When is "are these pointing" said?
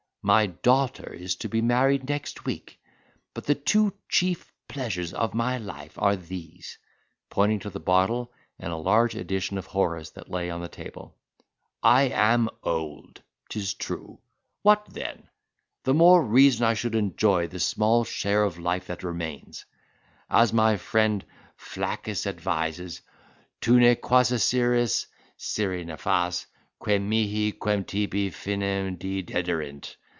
5.97-7.57